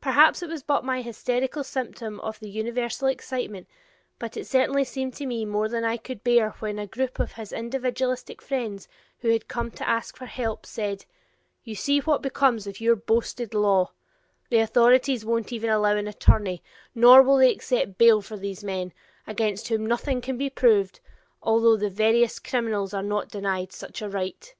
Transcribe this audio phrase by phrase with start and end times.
[0.00, 3.68] Perhaps it was but my hysterical symptom of the universal excitement,
[4.18, 7.34] but it certainly seemed to me more than I could bear when a group of
[7.34, 8.88] his individualistic friends,
[9.20, 11.04] who had come to ask for help, said:
[11.62, 13.92] "You see what becomes of your boasted law;
[14.48, 18.92] the authorities won't even allow an attorney, nor will they accept bail for these men,
[19.24, 20.98] against whom nothing can be proved,
[21.44, 24.52] although the veriest criminals are not denied such a right."